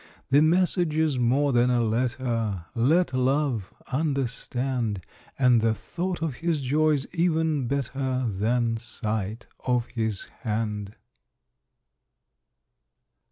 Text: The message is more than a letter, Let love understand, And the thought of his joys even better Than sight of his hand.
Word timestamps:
The 0.29 0.41
message 0.41 0.97
is 0.97 1.19
more 1.19 1.53
than 1.53 1.69
a 1.69 1.83
letter, 1.83 2.65
Let 2.73 3.13
love 3.13 3.71
understand, 3.91 4.99
And 5.37 5.61
the 5.61 5.75
thought 5.75 6.23
of 6.23 6.37
his 6.37 6.61
joys 6.61 7.05
even 7.13 7.67
better 7.67 8.25
Than 8.27 8.77
sight 8.77 9.45
of 9.63 9.85
his 9.93 10.23
hand. 10.41 10.95